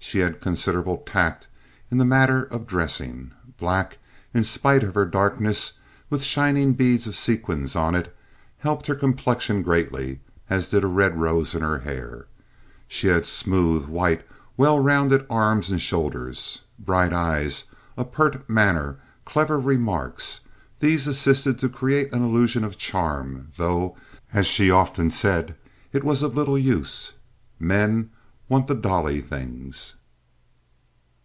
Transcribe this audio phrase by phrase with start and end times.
[0.00, 1.48] She had considerable tact
[1.90, 3.32] in the matter of dressing.
[3.58, 3.98] Black,
[4.32, 5.74] in spite of her darkness,
[6.08, 8.16] with shining beads of sequins on it,
[8.58, 12.26] helped her complexion greatly, as did a red rose in her hair.
[12.86, 14.24] She had smooth, white
[14.56, 16.62] well rounded arms and shoulders.
[16.78, 17.64] Bright eyes,
[17.96, 23.94] a pert manner, clever remarks—these assisted to create an illusion of charm, though,
[24.32, 25.54] as she often said,
[25.92, 27.12] it was of little use.
[27.58, 28.08] "Men
[28.50, 29.94] want the dolly things."